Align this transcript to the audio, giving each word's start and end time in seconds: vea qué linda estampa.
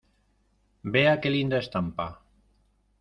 vea 0.95 1.13
qué 1.21 1.33
linda 1.35 1.59
estampa. 1.65 2.09